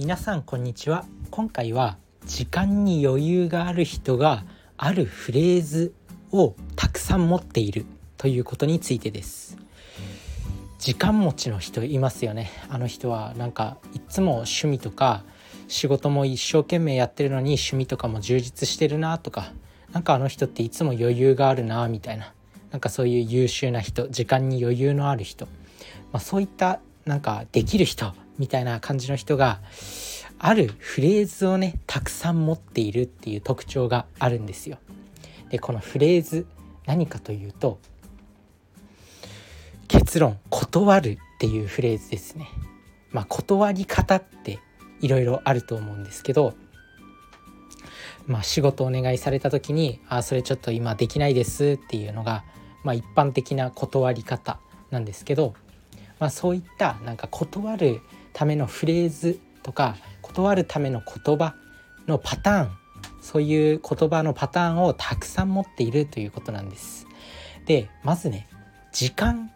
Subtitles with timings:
[0.00, 1.04] 皆さんこんにちは。
[1.30, 4.46] 今回は時間に余裕がある人が
[4.78, 5.92] あるフレーズ
[6.32, 7.84] をたくさん持っている
[8.16, 9.58] ということについてです。
[10.78, 12.50] 時間持ちの人いますよね。
[12.70, 15.22] あの人はなんかいつも趣味とか
[15.68, 19.52] 仕事も一生懸命やってるのに趣味とかも充実してるなとか。
[19.92, 22.32] なんかあの人っていつも余裕があるなみたいな。
[22.70, 25.50] なんかそういう優秀な人時間に余裕のある人、ま
[26.16, 29.60] あ、そういったなんかできる人みたいな感じの人が
[30.38, 34.78] あるフレーズをねたくさん持っているっていう特徴があるんですよ。
[35.50, 36.46] でこのフレーズ
[36.86, 37.78] 何かというと
[39.86, 42.48] 結論断るっていうフレーズですね。
[43.12, 44.58] まあ断り方って
[45.02, 46.54] いろいろあると思うんですけど
[48.26, 52.44] まあ、仕事お願いされた時に「あそれちょっと今できないです」っていうのが、
[52.84, 55.54] まあ、一般的な断り方なんですけど、
[56.20, 58.00] まあ、そういったなんか断る
[58.32, 61.54] ためのフレーズとか断るための言葉
[62.06, 62.70] のパターン
[63.20, 67.06] そういう言葉のパターンをたくさん持っているということなんです。
[67.66, 68.48] でまずね
[68.92, 69.50] 時間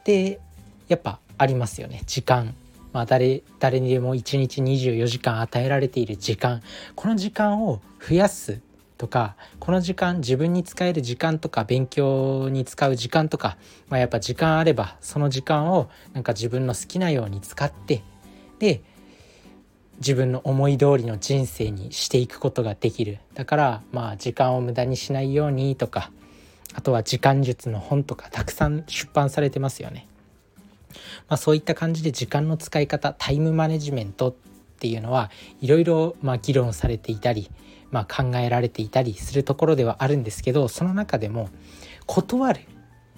[0.00, 0.40] って
[0.88, 2.02] やっぱありますよね。
[2.06, 2.54] 時間。
[2.92, 6.62] まあ誰、誰にでも1日24時間与えられている時間。
[6.94, 8.60] この時間を増やす
[8.98, 13.56] とかこの時間自分に使える時間とか勉強に使う時間とか、
[13.88, 18.02] まあ、やっぱ時間あればその時間をなんか自分の好きなように使って
[18.58, 18.82] で
[19.98, 26.10] 自分の思い通りの人生にしていくことができるだからまあ時間を無駄にしないようにとか
[26.74, 30.06] あとは時間術の本とかたくさん出版されてますよね。
[31.28, 34.34] まあ、そういった感じで時間の使い方タイムマネジメント
[34.78, 37.50] っていうのはいろいろま議論されていたり、
[37.90, 41.50] まあ、考えられていたりするところではあるんですけどその中でも
[42.06, 42.64] 断るっ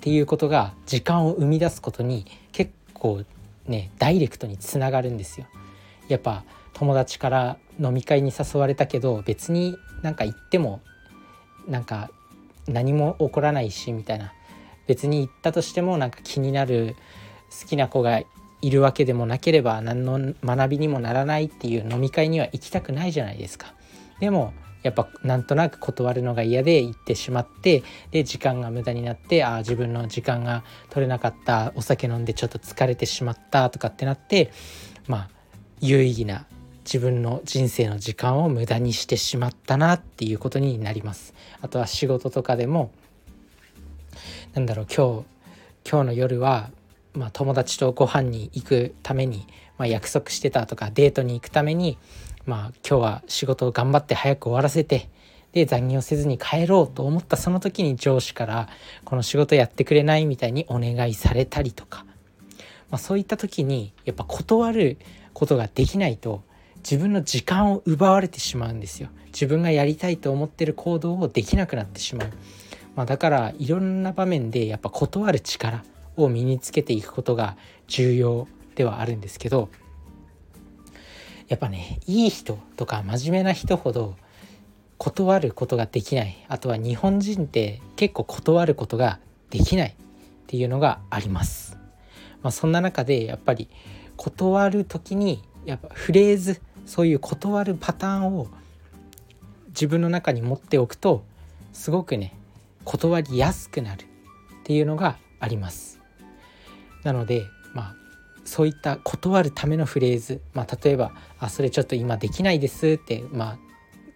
[0.00, 3.24] ていうことが時間を生み出すことに結構
[3.66, 5.46] ねダイレクトにつながるんですよ。
[6.08, 10.80] やっぱ友達から飲み会に誘われたけど別になんか行っても
[11.68, 12.10] なんか
[12.66, 14.32] 何も起こらないしみたいな
[14.86, 16.96] 別に行ったとしてもなんか気になる
[17.50, 18.22] 好きな子が
[18.62, 23.74] いるわけでもなければ何の学びにもならないっていう飲み会には行きたくないじゃないですか。
[24.20, 27.82] でもやっぱなんとなく断るのが嫌で行ってしまって
[28.12, 34.52] で時間が無駄になってああ自分の時間が取れなかったお酒飲んでちょっと疲れてしまったとかってなって
[35.06, 35.28] まあ
[35.80, 36.46] 有意義な
[36.84, 41.34] 自分の人生の時間を無駄にしてしまったなっていうことになります。
[41.60, 42.90] あとは仕事とかでも
[44.54, 46.70] なんだろう今日今日の夜は
[47.14, 49.46] まあ、友達とご飯に行くために、
[49.78, 51.98] まあ、約束してたとかデートに行くために、
[52.46, 55.08] まあ、今日は仕事を頑張って早く終わらせて
[55.52, 58.68] で残業せずに帰ろうと思ったその時に上司から
[59.04, 62.04] この仕事やってくれないみたいにお願いされたりとか、
[62.90, 64.98] まあ、そういった時にやっぱ断る
[65.32, 66.42] ことができないと
[66.76, 69.10] 自分の時間を奪われてしまうんですよ。
[69.32, 72.28] 自分がやりたいと思ってる行動をできなくなってしまう、
[72.96, 75.84] まあ、だからいろんな場面でやっぱ断る力
[76.22, 77.56] を身につけていくことが
[77.88, 79.68] 重要ではあるんですけど
[81.48, 84.16] やっぱねいい人とか真面目な人ほど
[84.98, 89.18] 断ることができないあとは日本人って結構断ることが
[89.50, 89.94] できないっ
[90.46, 91.76] ていうのがあります。
[92.42, 93.68] まあ、そんな中でやっぱり
[94.16, 98.48] 断る時にやっぱフレーズそういう断るパターンを
[99.68, 101.24] 自分の中に持っておくと
[101.72, 102.36] すごくね
[102.84, 104.06] 断りやすくなるっ
[104.64, 105.99] ていうのがあります。
[107.02, 107.94] なのでまあ
[108.44, 113.58] そういった断るためのフレーズ、まあ、例えば「あそれちょっと今できないです」ってまあ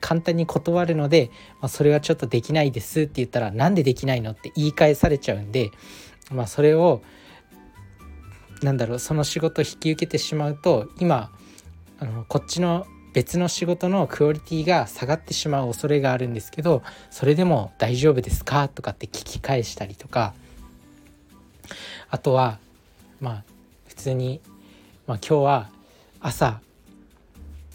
[0.00, 1.30] 簡単に断るので、
[1.60, 5.70] まあ、それはちょっとできないですって言ったらなんでできないのって言い返されちゃうんで、
[6.30, 7.00] まあ、それを
[8.62, 11.30] なんだろうその仕事を引き受けてしまうと今
[11.98, 20.34] あのこっちの別の仕事のクオリティが下がってしまう恐れがあるんですけどそれでも大丈夫ですかとかって聞き返したりとか
[22.10, 22.58] あとは
[23.20, 23.44] まあ
[23.86, 24.40] 普通に、
[25.06, 25.70] まあ、今日は
[26.20, 26.60] 朝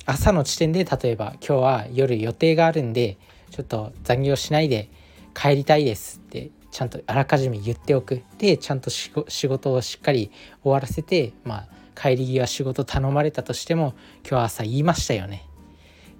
[0.05, 3.17] 朝の時点で例えば今日は夜予定があるんで
[3.51, 4.89] ちょっと残業しないで
[5.35, 8.21] 帰りたいですってちゃんとあらかじめ言っておく。
[8.37, 9.11] でちゃんと仕
[9.47, 10.31] 事をしっかり
[10.63, 11.67] 終わらせてまあ
[11.99, 15.45] 帰り際仕事頼まれたとしても今日は朝言いましたよね。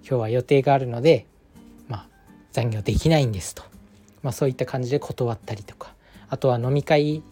[0.02, 1.26] 今日は予定があるので
[1.88, 2.08] まあ
[2.52, 3.64] 残業できないんですと、
[4.24, 5.94] まあ、そういった感じで断ったりとか。
[6.30, 7.24] あとは飲み会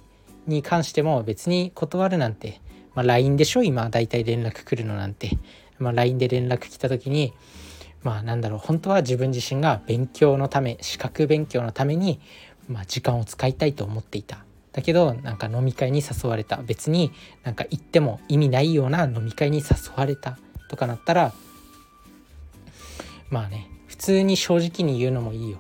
[0.48, 2.62] に関しても別に断るなんて、
[2.96, 3.64] まあ、LINE でしょ？
[3.64, 5.32] 今大体連絡来るのなんて、
[5.80, 7.34] まあ、LINE で連絡来た時に
[8.04, 12.20] まあなんだろう本当は自分自身が勉強のため資格勉強のために、
[12.68, 14.44] まあ、時間を使いたいと思っていた。
[14.72, 16.58] だけどなんか飲み会に誘われた。
[16.58, 17.12] 別に
[17.44, 19.66] なんか行っても意味ないような飲み会に誘
[19.96, 20.38] われた。
[20.70, 21.34] とかなったら
[23.30, 25.60] まあね普通に正直に言うのもいいよ。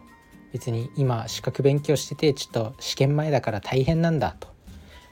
[0.54, 4.48] 別に今資格勉強しててちょっと試験前だから大変なんだと、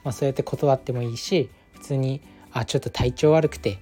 [0.06, 2.20] まあ、そうやって断ってもいいし普通に
[2.52, 3.80] あちょっと体調悪くて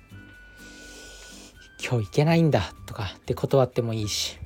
[1.78, 4.38] 今日行けないんだとかって断ってもいいし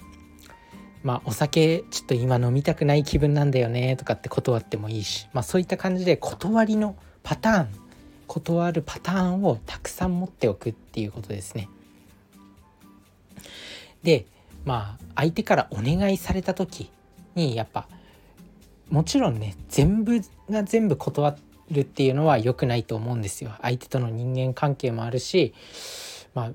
[1.05, 7.69] まあお酒ちょっと今飲みたくない気分なんだよねとかって断ってもいいしまあそういった感じで断りのパターン
[8.27, 11.69] 断るパターンをたくさん持っておくっていうことですね。
[14.03, 14.27] で
[14.65, 16.91] まあ相手からお願いされた時
[17.37, 17.87] にやっぱ
[18.91, 20.21] もちろんね全部
[20.51, 21.37] が全部断
[21.71, 23.53] るっていうのは良くないと思うんですよ。
[23.63, 25.55] 相手との人間関係もあるし
[26.35, 26.53] まあ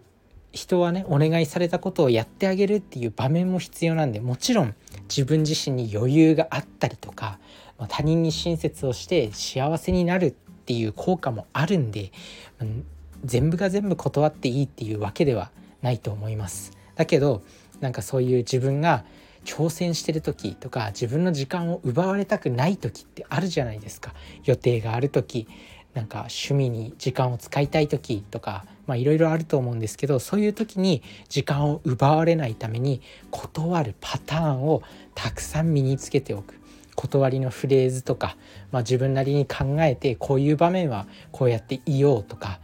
[0.51, 4.75] 人はねお願いされたことをやってあげるっていう場面も必要なんでもちろん
[5.10, 7.39] 自分自身に余裕があったりとか、
[7.77, 10.31] まあ、他人に親切をして幸せになるっ
[10.65, 12.12] ていう効果もあるんで、
[12.60, 12.86] うん、
[13.25, 15.51] 全部が全部断っていいっていうわけでは
[15.81, 16.71] ないと思います。
[16.95, 17.42] だけど
[17.81, 19.04] なんかそういう自分が
[19.44, 24.13] 挑戦してる時とか自分の時間を奪われたくない時ってあるじゃないですか。
[24.45, 25.48] 予定がある時
[25.94, 34.81] なんか趣味に時間を使いたい時とかまあいろいろあると思うんですけどそういう時に時間を奪われないために断るパターンを
[35.13, 36.60] たくさん身につけておく。
[36.96, 38.38] 断りのフレーズとか、
[38.72, 42.60] まあ、自分なりに考えてこういう場面はこうやって言おうとか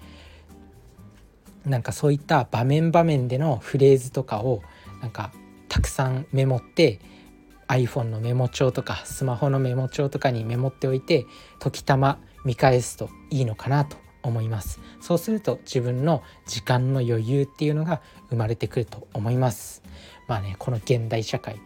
[1.66, 4.62] なんかそういった場面場面でのフレーズとかを
[5.02, 5.32] なんか
[5.70, 7.00] たくさんメモって
[7.68, 11.26] iPhone のメモ帳とかスマホのメモ帳とかにメモっておいて
[11.60, 14.80] 時たま見返すといいのかなと思います。
[15.00, 19.84] そうすると自分の時間の余裕っていうのが生まれてくると思います。
[20.28, 21.62] まあねこの現代社会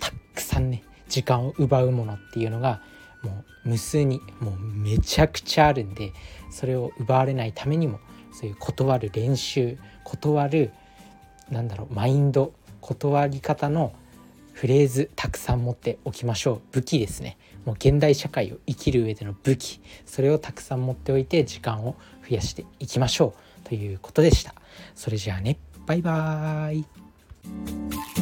[0.00, 2.82] たくさんね時間を奪うものっていうのが
[3.22, 6.12] もう無数にもうめちゃくちゃあるんで
[6.50, 8.00] それを奪われないためにも
[8.32, 10.72] そういう断る練習断る
[11.50, 13.94] なんだろうマインド断り方の
[14.52, 16.60] フレーズたくさん持っておきましょう。
[16.72, 17.38] 武器ですね。
[17.64, 19.80] もう現代社会を生きる上での武器。
[20.04, 21.96] それをたくさん持っておいて時間を
[22.28, 23.34] 増やしていきましょ
[23.64, 23.68] う。
[23.68, 24.54] ということでした。
[24.94, 25.56] それじゃあね。
[25.86, 28.21] バイバーイ。